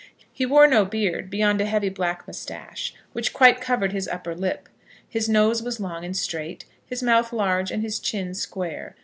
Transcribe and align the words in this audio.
He 0.33 0.47
wore 0.47 0.65
no 0.65 0.83
beard 0.83 1.29
beyond 1.29 1.61
a 1.61 1.65
heavy 1.67 1.89
black 1.89 2.25
moustache, 2.25 2.95
which 3.13 3.33
quite 3.33 3.61
covered 3.61 3.91
his 3.91 4.07
upper 4.07 4.33
lip. 4.33 4.67
His 5.07 5.29
nose 5.29 5.61
was 5.61 5.79
long 5.79 6.03
and 6.03 6.17
straight, 6.17 6.65
his 6.83 7.03
mouth 7.03 7.31
large, 7.31 7.69
and 7.69 7.83
his 7.83 7.99
chin 7.99 8.33
square. 8.33 8.95